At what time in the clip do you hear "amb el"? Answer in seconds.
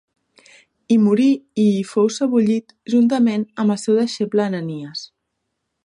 3.65-3.81